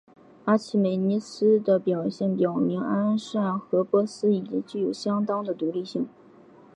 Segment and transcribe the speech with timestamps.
[0.45, 6.07] 阿契美尼斯的表现表明安善和波斯已经具有相当的独立性。